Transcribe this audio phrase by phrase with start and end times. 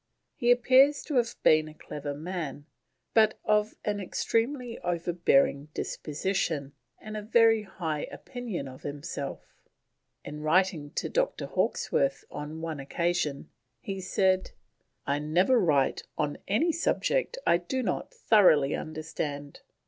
[0.35, 2.65] He appears to have been a clever man,
[3.13, 9.61] but of an extremely overbearing disposition and a very high opinion of himself.
[10.25, 11.45] In writing to Dr.
[11.45, 14.49] Hawkesworth on one occasion, he said:
[15.05, 19.59] "I never write on any subject I do not thoroughly understand."